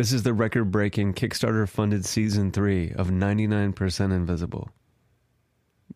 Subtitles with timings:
[0.00, 4.70] This is the record breaking Kickstarter funded season three of 99% Invisible.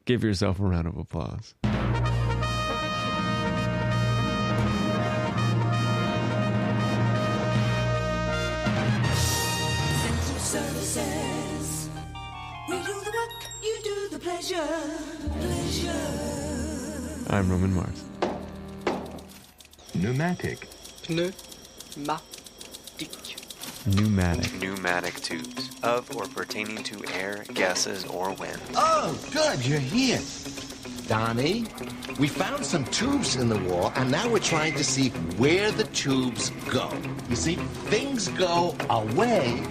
[0.04, 1.54] Give yourself a round of applause.
[10.02, 11.88] Central Services.
[12.68, 14.68] We do the work, you do the pleasure.
[15.40, 15.96] Pleasure.
[17.30, 18.04] I'm Roman Mars.
[19.94, 20.68] Pneumatic.
[21.08, 22.33] Pneumatic.
[23.86, 24.50] Pneumatic.
[24.60, 28.58] Pneumatic tubes of or pertaining to air, gases, or wind.
[28.74, 30.20] Oh, good, you're here.
[31.06, 31.66] Donnie,
[32.18, 35.84] we found some tubes in the wall, and now we're trying to see where the
[35.84, 36.90] tubes go.
[37.28, 37.56] You see,
[37.90, 39.62] things go away,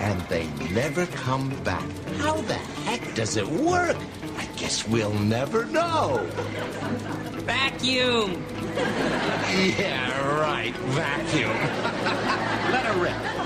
[0.00, 1.88] and they never come back.
[2.18, 2.54] How the
[2.84, 3.96] heck does it work?
[4.36, 6.26] I guess we'll never know.
[7.46, 8.44] Vacuum.
[9.52, 11.50] Yeah, right, vacuum.
[12.72, 13.41] Let her rip.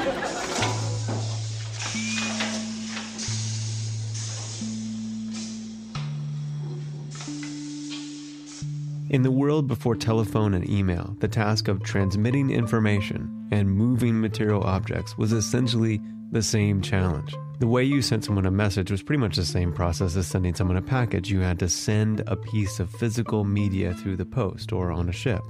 [9.08, 14.64] In the world before telephone and email, the task of transmitting information and moving material
[14.64, 16.00] objects was essentially
[16.32, 17.32] the same challenge.
[17.60, 20.56] The way you sent someone a message was pretty much the same process as sending
[20.56, 21.30] someone a package.
[21.30, 25.12] You had to send a piece of physical media through the post or on a
[25.12, 25.42] ship.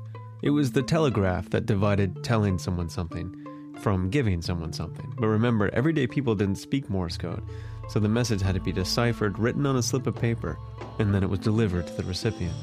[0.43, 3.35] It was the telegraph that divided telling someone something
[3.81, 5.15] from giving someone something.
[5.19, 7.43] But remember, everyday people didn't speak Morse code,
[7.89, 10.59] so the message had to be deciphered, written on a slip of paper,
[10.99, 12.55] and then it was delivered to the recipient.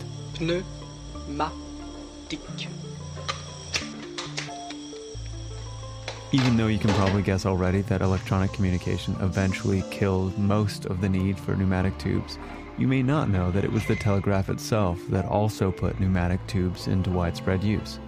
[6.32, 11.10] Even though you can probably guess already that electronic communication eventually killed most of the
[11.10, 12.40] need for pneumatic tubes,
[12.78, 16.88] you may not know that it was the telegraph itself that also put pneumatic tubes
[16.88, 18.00] into widespread use.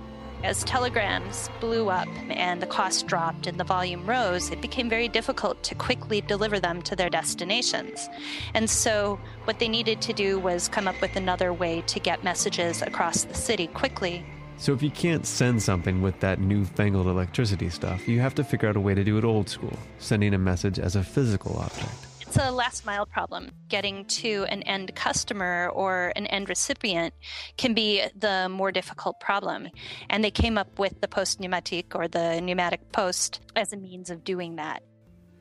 [0.46, 5.08] As telegrams blew up and the cost dropped and the volume rose, it became very
[5.08, 8.08] difficult to quickly deliver them to their destinations.
[8.54, 12.24] And so, what they needed to do was come up with another way to get
[12.24, 14.24] messages across the city quickly.
[14.58, 18.70] So if you can't send something with that newfangled electricity stuff, you have to figure
[18.70, 22.15] out a way to do it old school, sending a message as a physical object.
[22.36, 23.50] It's a last mile problem.
[23.70, 27.14] Getting to an end customer or an end recipient
[27.56, 29.70] can be the more difficult problem.
[30.10, 34.10] And they came up with the post pneumatique or the pneumatic post as a means
[34.10, 34.84] of doing that.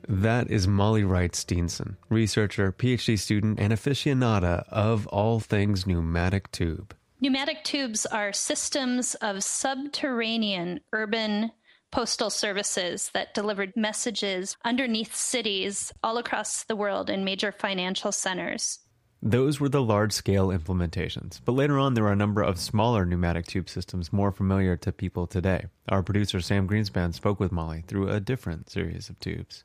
[0.07, 6.95] That is Molly Wright Steenson, researcher, PhD student, and aficionada of all things pneumatic tube.
[7.19, 11.51] Pneumatic tubes are systems of subterranean urban
[11.95, 18.79] postal services that delivered messages underneath cities all across the world in major financial centers.
[19.21, 23.05] Those were the large scale implementations, but later on there were a number of smaller
[23.05, 25.67] pneumatic tube systems more familiar to people today.
[25.87, 29.63] Our producer Sam Greenspan spoke with Molly through a different series of tubes.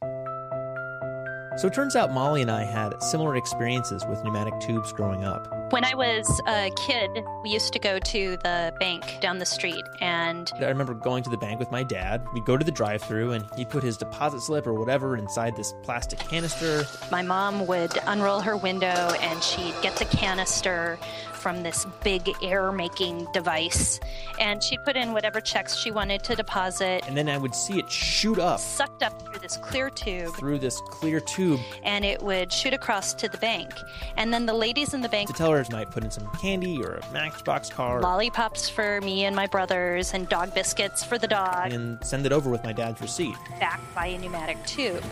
[1.61, 5.47] So it turns out Molly and I had similar experiences with pneumatic tubes growing up.
[5.75, 9.85] When I was a kid, we used to go to the bank down the street
[10.01, 12.27] and I remember going to the bank with my dad.
[12.33, 15.55] We'd go to the drive through and he'd put his deposit slip or whatever inside
[15.55, 16.87] this plastic canister.
[17.13, 20.99] my mom would unroll her window and she'd get the canister
[21.41, 23.99] from this big air making device
[24.39, 27.79] and she'd put in whatever checks she wanted to deposit, And then I would see
[27.79, 31.50] it shoot up sucked up through this clear tube, through this clear tube.
[31.83, 33.73] And it would shoot across to the bank.
[34.17, 36.95] And then the ladies in the bank The tellers might put in some candy or
[36.95, 41.73] a Matchbox car lollipops for me and my brothers and dog biscuits for the dog
[41.73, 43.37] and send it over with my dad's receipt.
[43.59, 45.05] backed by a pneumatic tube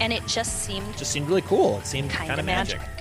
[0.00, 1.78] and it just seemed It just seemed really cool.
[1.78, 2.80] It seemed kind kind of of magic.
[2.80, 2.96] magic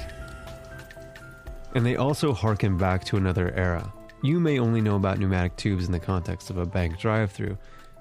[1.73, 3.91] And they also harken back to another era.
[4.23, 7.57] You may only know about pneumatic tubes in the context of a bank drive through,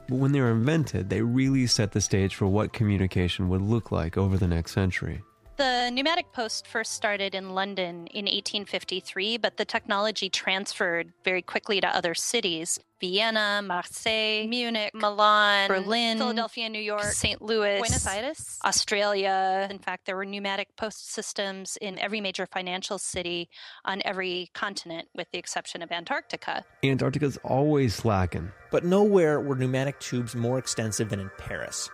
[0.08, 3.90] but when they were invented, they really set the stage for what communication would look
[3.90, 5.22] like over the next century.
[5.56, 11.80] The pneumatic post first started in London in 1853, but the technology transferred very quickly
[11.80, 12.80] to other cities.
[13.00, 17.40] Vienna, Marseille, Munich, Milan, Berlin, Philadelphia, New York, St.
[17.40, 18.58] Louis, Buenos Aires.
[18.64, 19.68] Australia.
[19.70, 23.48] In fact, there were pneumatic post systems in every major financial city
[23.84, 26.64] on every continent, with the exception of Antarctica.
[26.82, 28.50] Antarctica's always slacking.
[28.72, 31.90] But nowhere were pneumatic tubes more extensive than in Paris.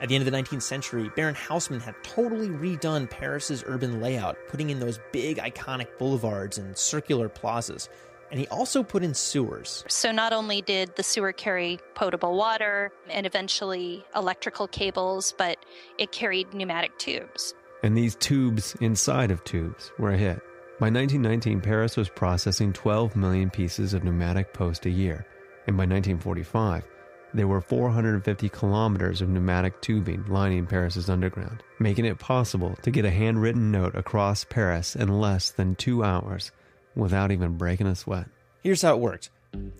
[0.00, 4.38] At the end of the 19th century, Baron Haussmann had totally redone Paris's urban layout,
[4.48, 7.90] putting in those big iconic boulevards and circular plazas.
[8.30, 9.84] And he also put in sewers.
[9.88, 15.58] So not only did the sewer carry potable water and eventually electrical cables, but
[15.98, 17.54] it carried pneumatic tubes.
[17.82, 20.40] And these tubes inside of tubes were a hit.
[20.78, 25.26] By 1919, Paris was processing 12 million pieces of pneumatic post a year.
[25.66, 26.84] And by 1945,
[27.32, 33.04] there were 450 kilometers of pneumatic tubing lining Paris's underground, making it possible to get
[33.04, 36.50] a handwritten note across Paris in less than two hours
[36.94, 38.26] without even breaking a sweat.
[38.62, 39.30] Here's how it worked.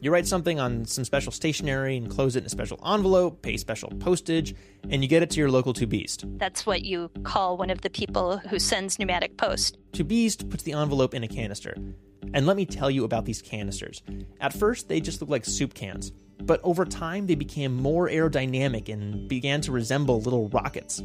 [0.00, 3.56] You write something on some special stationery and close it in a special envelope, pay
[3.56, 4.55] special postage,
[4.88, 6.38] and you get it to your local Tubiste.
[6.38, 9.79] That's what you call one of the people who sends pneumatic post.
[9.93, 11.76] Tubiste puts the envelope in a canister.
[12.32, 14.02] And let me tell you about these canisters.
[14.41, 16.12] At first, they just look like soup cans,
[16.43, 21.03] but over time, they became more aerodynamic and began to resemble little rockets.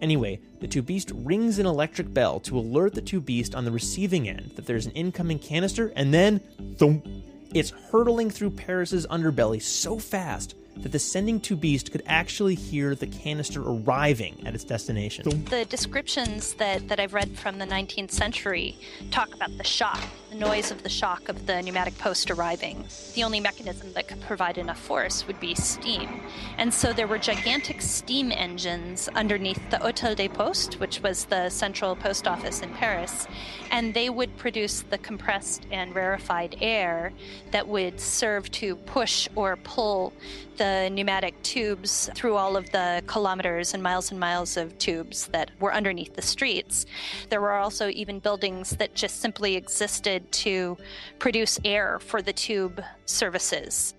[0.00, 4.52] Anyway, the Tubiste rings an electric bell to alert the Tubiste on the receiving end
[4.56, 6.40] that there's an incoming canister, and then,
[6.76, 7.06] thump,
[7.54, 13.06] it's hurtling through Paris's underbelly so fast that the sending Tubiste could actually hear the
[13.06, 15.44] canister arriving at its destination.
[15.44, 18.76] The descriptions that, that I've read from the 19th century
[19.10, 20.02] talk about the shock,
[20.34, 22.84] the noise of the shock of the pneumatic post arriving.
[23.14, 26.20] The only mechanism that could provide enough force would be steam.
[26.58, 31.50] And so there were gigantic steam engines underneath the Hotel des Postes, which was the
[31.50, 33.28] central post office in Paris,
[33.70, 37.12] and they would produce the compressed and rarefied air
[37.52, 40.12] that would serve to push or pull
[40.56, 45.50] the pneumatic tubes through all of the kilometers and miles and miles of tubes that
[45.60, 46.86] were underneath the streets.
[47.28, 50.76] There were also even buildings that just simply existed to
[51.18, 53.94] produce air for the tube services.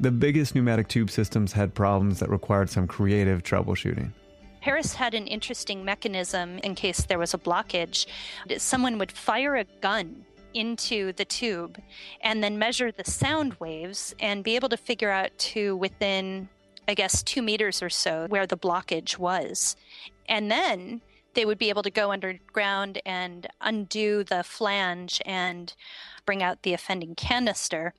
[0.00, 4.12] The biggest pneumatic tube systems had problems that required some creative troubleshooting.
[4.60, 8.06] Paris had an interesting mechanism in case there was a blockage.
[8.58, 10.24] Someone would fire a gun
[10.54, 11.80] into the tube
[12.22, 16.48] and then measure the sound waves and be able to figure out to within,
[16.88, 19.76] I guess, two meters or so where the blockage was.
[20.28, 21.00] And then
[21.34, 25.74] they would be able to go underground and undo the flange and
[26.26, 27.94] bring out the offending canister.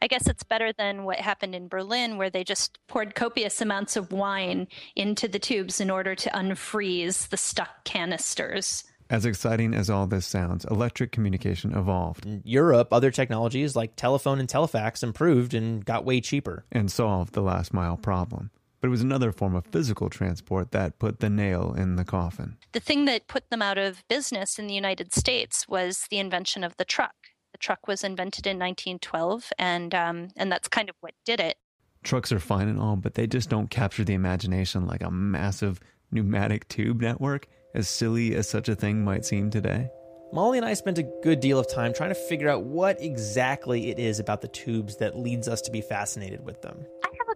[0.00, 3.96] I guess it's better than what happened in Berlin, where they just poured copious amounts
[3.96, 8.82] of wine into the tubes in order to unfreeze the stuck canisters.
[9.08, 14.40] As exciting as all this sounds, electric communication evolved In Europe, other technologies like telephone
[14.40, 16.64] and telefax improved and got way cheaper.
[16.72, 18.50] and solved the last mile problem.
[18.82, 22.56] But it was another form of physical transport that put the nail in the coffin.
[22.72, 26.64] The thing that put them out of business in the United States was the invention
[26.64, 27.14] of the truck.
[27.52, 31.58] The truck was invented in 1912, and um, and that's kind of what did it.
[32.02, 35.78] Trucks are fine and all, but they just don't capture the imagination like a massive
[36.10, 37.46] pneumatic tube network,
[37.76, 39.90] as silly as such a thing might seem today.
[40.32, 43.90] Molly and I spent a good deal of time trying to figure out what exactly
[43.90, 46.84] it is about the tubes that leads us to be fascinated with them.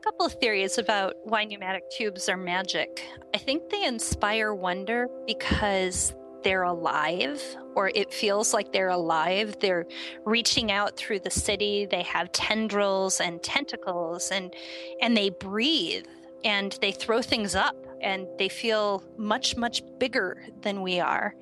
[0.06, 3.02] Couple of theories about why pneumatic tubes are magic.
[3.34, 6.14] I think they inspire wonder because
[6.44, 7.42] they're alive,
[7.74, 9.56] or it feels like they're alive.
[9.58, 9.84] They're
[10.24, 11.86] reaching out through the city.
[11.90, 14.54] They have tendrils and tentacles, and
[15.02, 16.06] and they breathe
[16.44, 21.34] and they throw things up, and they feel much much bigger than we are.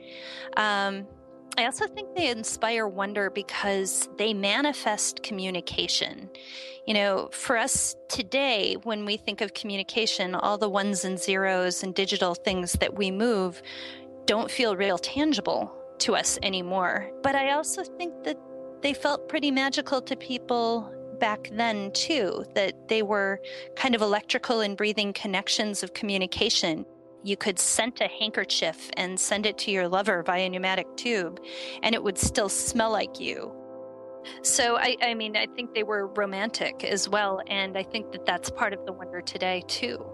[0.56, 1.06] Um,
[1.56, 6.29] I also think they inspire wonder because they manifest communication.
[6.87, 11.85] You know, for us today, when we think of communication, all the ones and zeros
[11.85, 13.62] and digital things that we move
[14.27, 17.09] don't feel real tangible to us anymore.
[17.23, 18.37] But I also think that
[18.83, 23.41] they felt pretty magical to people back then, too, that they were
[23.77, 26.85] kind of electrical and breathing connections of communication.
[27.25, 31.41] You could scent a handkerchief and send it to your lover via pneumatic tube,
[31.82, 33.51] and it would still smell like you.
[34.43, 38.27] So, I, I mean, I think they were romantic as well, and I think that
[38.27, 40.05] that's part of the wonder today, too.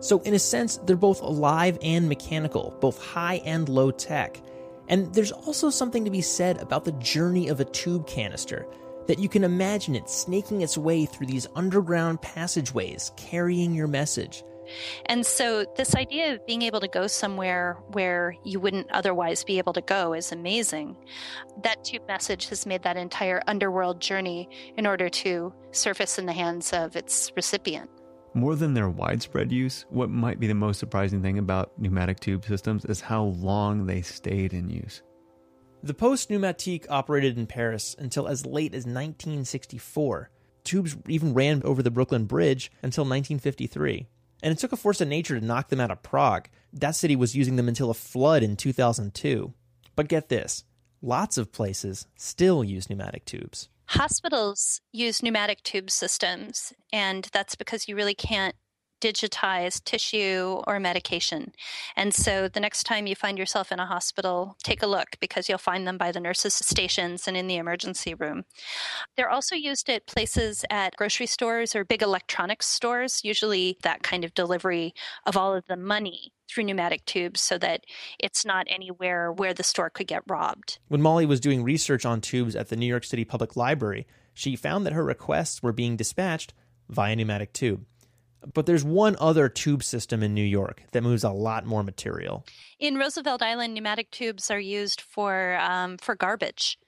[0.00, 4.40] So, in a sense, they're both alive and mechanical, both high and low tech.
[4.88, 8.66] And there's also something to be said about the journey of a tube canister
[9.08, 14.42] that you can imagine it snaking its way through these underground passageways, carrying your message.
[15.06, 19.58] And so, this idea of being able to go somewhere where you wouldn't otherwise be
[19.58, 20.96] able to go is amazing.
[21.62, 26.32] That tube message has made that entire underworld journey in order to surface in the
[26.32, 27.90] hands of its recipient.
[28.32, 32.44] More than their widespread use, what might be the most surprising thing about pneumatic tube
[32.44, 35.02] systems is how long they stayed in use.
[35.82, 40.30] The Poste Pneumatique operated in Paris until as late as 1964.
[40.62, 44.06] Tubes even ran over the Brooklyn Bridge until 1953.
[44.42, 46.48] And it took a force of nature to knock them out of Prague.
[46.72, 49.52] That city was using them until a flood in 2002.
[49.96, 50.64] But get this
[51.02, 53.68] lots of places still use pneumatic tubes.
[53.88, 58.54] Hospitals use pneumatic tube systems, and that's because you really can't
[59.00, 61.52] digitized tissue or medication.
[61.96, 65.48] And so the next time you find yourself in a hospital, take a look because
[65.48, 68.44] you'll find them by the nurses' stations and in the emergency room.
[69.16, 74.24] They're also used at places at grocery stores or big electronics stores, usually that kind
[74.24, 74.94] of delivery
[75.26, 77.84] of all of the money through pneumatic tubes so that
[78.18, 80.78] it's not anywhere where the store could get robbed.
[80.88, 84.56] When Molly was doing research on tubes at the New York City Public Library, she
[84.56, 86.52] found that her requests were being dispatched
[86.88, 87.84] via pneumatic tube.
[88.54, 92.44] But there's one other tube system in New York that moves a lot more material.
[92.78, 96.78] In Roosevelt Island, pneumatic tubes are used for um, for garbage.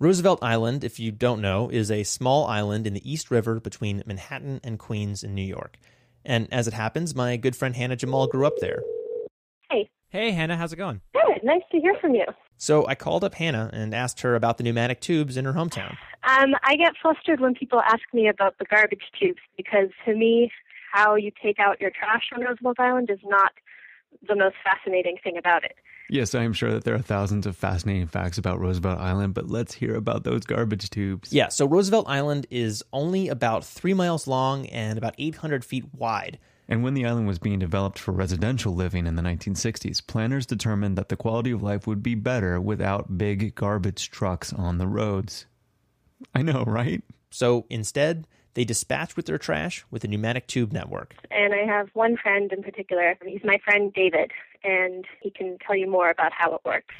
[0.00, 4.02] Roosevelt Island, if you don't know, is a small island in the East River between
[4.06, 5.76] Manhattan and Queens in New York.
[6.24, 8.82] And as it happens, my good friend Hannah Jamal grew up there.
[9.70, 9.90] Hey.
[10.10, 11.00] Hey, Hannah, how's it going?
[11.12, 11.42] Good.
[11.42, 12.26] Nice to hear from you.
[12.58, 15.96] So I called up Hannah and asked her about the pneumatic tubes in her hometown.
[16.24, 20.50] Um, I get flustered when people ask me about the garbage tubes because to me,
[20.92, 23.52] how you take out your trash on Roosevelt Island is not
[24.26, 25.76] the most fascinating thing about it.
[26.10, 29.48] Yes, I am sure that there are thousands of fascinating facts about Roosevelt Island, but
[29.48, 31.32] let's hear about those garbage tubes.
[31.32, 36.38] Yeah, so Roosevelt Island is only about three miles long and about 800 feet wide.
[36.66, 40.96] And when the island was being developed for residential living in the 1960s, planners determined
[40.96, 45.46] that the quality of life would be better without big garbage trucks on the roads.
[46.34, 47.02] I know, right?
[47.30, 48.26] So instead,
[48.58, 51.14] they dispatch with their trash with a pneumatic tube network.
[51.30, 53.16] And I have one friend in particular.
[53.24, 54.32] He's my friend David,
[54.64, 56.92] and he can tell you more about how it works.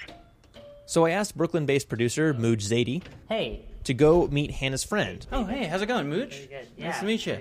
[0.86, 3.64] So I asked Brooklyn based producer Mooj Zadie Hey.
[3.82, 6.48] to go meet Hannah's friend, Oh, hey, how's it going, Mooj?
[6.78, 7.40] Nice to meet you.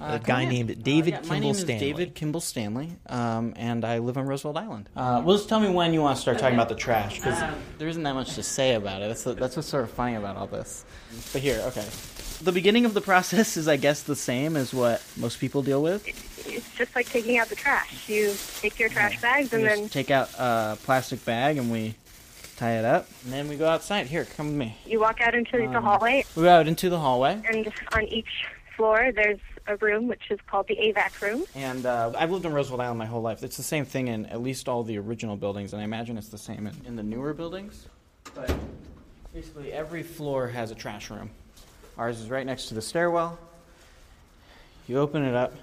[0.00, 1.74] a guy named David Uh, yeah, Kimball my name Stanley.
[1.74, 4.88] is David Kimball Stanley, um, and I live on Roosevelt Island.
[4.94, 7.42] Uh, well, just tell me when you want to start talking about the trash, because
[7.78, 9.08] there isn't that much to say about it.
[9.08, 10.84] That's that's what's sort of funny about all this.
[11.32, 11.84] But here, okay.
[12.42, 15.82] The beginning of the process is, I guess, the same as what most people deal
[15.82, 16.06] with.
[16.46, 18.08] It's just like taking out the trash.
[18.08, 21.94] You take your trash bags and We then take out a plastic bag and we
[22.56, 24.06] tie it up, and then we go outside.
[24.06, 24.78] Here, come with me.
[24.86, 28.04] you walk out into Um, the hallway, We go out into the hallway, and on
[28.04, 31.44] each floor there's a room which is called the AVAC room.
[31.54, 33.42] And uh, I've lived in Roosevelt Island my whole life.
[33.42, 36.28] It's the same thing in at least all the original buildings, and I imagine it's
[36.28, 37.88] the same in, in the newer buildings.
[38.34, 38.54] But
[39.34, 41.30] basically, every floor has a trash room.
[41.98, 43.38] Ours is right next to the stairwell.
[44.86, 45.54] You open it up,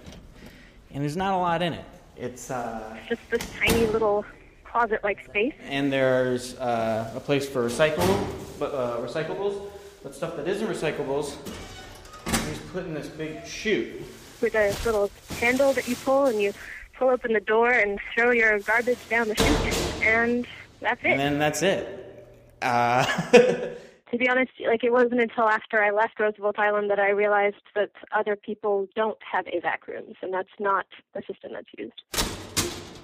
[0.94, 1.86] and there's not a lot in it.
[2.18, 4.26] It's uh, Just this tiny little
[4.66, 5.54] closet-like space.
[5.68, 8.28] and there's uh, a place for recyclable,
[8.60, 9.70] but uh, recyclables,
[10.02, 11.36] but stuff that isn't recyclables,
[12.28, 14.02] you just put in this big chute.
[14.42, 15.10] with a little
[15.40, 16.52] handle that you pull, and you
[16.98, 20.48] pull open the door and throw your garbage down the chute, and
[20.82, 21.08] that's it.
[21.12, 22.28] And then that's it.
[22.62, 23.06] Uh,
[24.14, 27.56] to be honest, like it wasn't until after I left Roosevelt Island that I realized
[27.74, 32.00] that other people don't have AVAC rooms, and that's not the system that's used.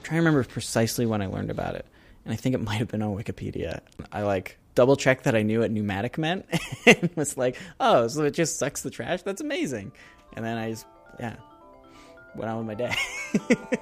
[0.03, 1.87] trying to remember precisely when I learned about it,
[2.25, 3.79] and I think it might have been on Wikipedia.
[4.11, 6.45] I like double checked that I knew what pneumatic meant,
[6.85, 9.23] and was like, "Oh, so it just sucks the trash?
[9.23, 9.91] That's amazing!"
[10.35, 10.85] And then I just,
[11.19, 11.37] yeah,
[12.35, 12.93] went on with my day.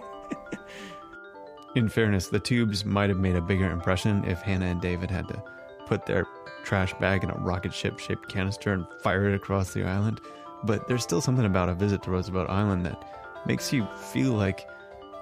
[1.76, 5.28] In fairness, the tubes might have made a bigger impression if Hannah and David had
[5.28, 5.44] to
[5.88, 6.26] put their
[6.68, 10.20] trash bag in a rocket ship shaped canister and fire it across the island.
[10.64, 13.02] But there's still something about a visit to Roosevelt Island that
[13.46, 14.68] makes you feel like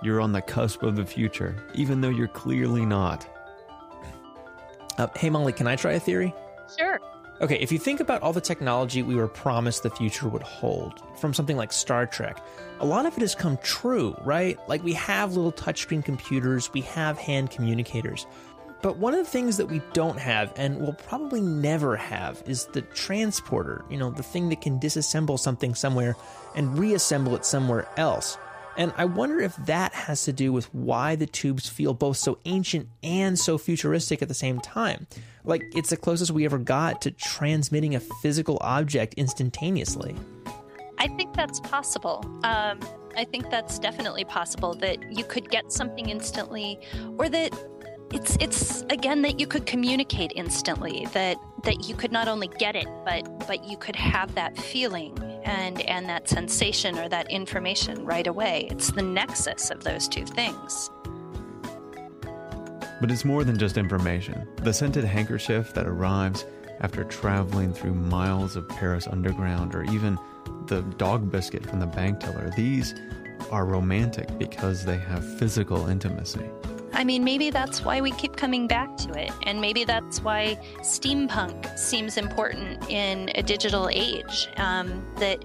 [0.02, 3.28] you're on the cusp of the future, even though you're clearly not.
[4.98, 6.34] Uh, hey, Molly, can I try a theory?
[6.78, 7.00] Sure.
[7.42, 11.02] Okay, if you think about all the technology we were promised the future would hold
[11.20, 12.42] from something like Star Trek,
[12.80, 14.58] a lot of it has come true, right?
[14.68, 18.26] Like we have little touchscreen computers, we have hand communicators.
[18.86, 22.68] But one of the things that we don't have and will probably never have is
[22.68, 26.16] the transporter, you know, the thing that can disassemble something somewhere
[26.54, 28.38] and reassemble it somewhere else.
[28.78, 32.38] And I wonder if that has to do with why the tubes feel both so
[32.46, 35.08] ancient and so futuristic at the same time.
[35.44, 40.16] Like it's the closest we ever got to transmitting a physical object instantaneously.
[41.00, 42.24] I think that's possible.
[42.44, 42.80] Um,
[43.18, 46.80] I think that's definitely possible that you could get something instantly,
[47.18, 47.52] or that
[48.14, 51.08] it's it's again that you could communicate instantly.
[51.14, 55.18] That that you could not only get it, but but you could have that feeling
[55.44, 58.68] and and that sensation or that information right away.
[58.70, 60.90] It's the nexus of those two things.
[63.02, 64.48] But it's more than just information.
[64.58, 66.46] The scented handkerchief that arrives
[66.80, 70.18] after traveling through miles of Paris underground, or even
[70.68, 72.96] the dog biscuit from the bank teller, these
[73.52, 76.50] are romantic because they have physical intimacy.
[76.96, 79.32] I mean, maybe that's why we keep coming back to it.
[79.44, 84.48] And maybe that's why steampunk seems important in a digital age.
[84.58, 85.44] Um, that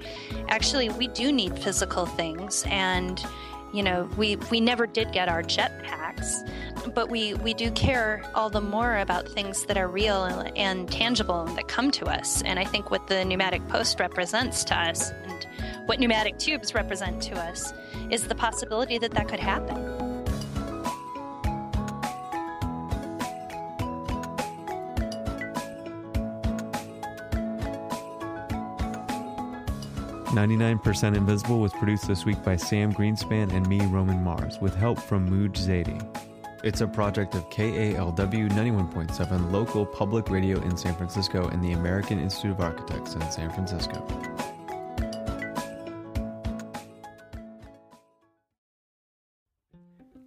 [0.49, 2.65] actually we do need physical things.
[2.69, 3.21] And
[3.73, 6.43] You know, we, we never did get our jetpacks,
[6.93, 10.25] but we, we do care all the more about things that are real
[10.57, 12.43] and, tangible and that come to us.
[12.43, 15.47] And I think what the pneumatic post represents to us and
[15.87, 17.73] what pneumatic tubes represent to us
[18.11, 19.90] is the possibility that that could happen.
[30.31, 35.01] 99% Invisible was produced this week by Sam Greenspan and me, Roman Mars, with help
[35.01, 36.01] from Mooj Zadie.
[36.63, 42.21] It's a project of KALW 91.7 local public radio in San Francisco and the American
[42.21, 44.07] Institute of Architects in San Francisco.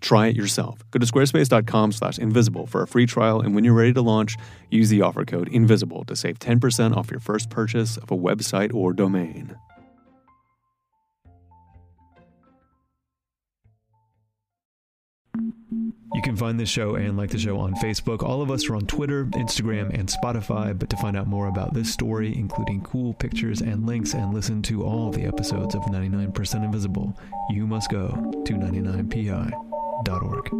[0.00, 0.82] Try it yourself.
[0.90, 4.36] Go to squarespace.com slash invisible for a free trial, and when you're ready to launch,
[4.70, 8.72] use the offer code INVISIBLE to save 10% off your first purchase of a website
[8.74, 9.56] or domain.
[16.12, 18.22] You can find this show and like the show on Facebook.
[18.22, 20.76] All of us are on Twitter, Instagram, and Spotify.
[20.76, 24.60] But to find out more about this story, including cool pictures and links, and listen
[24.62, 28.08] to all the episodes of 99% Invisible, you must go
[28.44, 29.69] to
[30.04, 30.50] 99pi.org.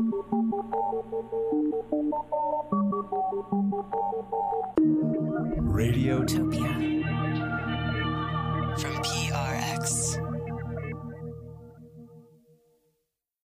[5.70, 6.72] Radiotopia
[8.80, 10.29] from PRX.